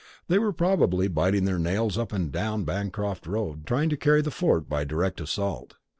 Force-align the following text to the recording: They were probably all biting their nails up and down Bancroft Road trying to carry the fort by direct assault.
They 0.27 0.39
were 0.39 0.51
probably 0.51 1.05
all 1.07 1.13
biting 1.13 1.45
their 1.45 1.59
nails 1.59 1.95
up 1.95 2.11
and 2.11 2.31
down 2.31 2.63
Bancroft 2.63 3.27
Road 3.27 3.67
trying 3.67 3.89
to 3.89 3.97
carry 3.97 4.23
the 4.23 4.31
fort 4.31 4.67
by 4.67 4.83
direct 4.83 5.21
assault. 5.21 5.75